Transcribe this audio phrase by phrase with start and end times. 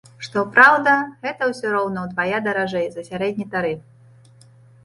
[0.27, 0.93] Што праўда,
[1.27, 3.81] гэта ўсё роўна ўдвая даражэй за сярэдні тарыф.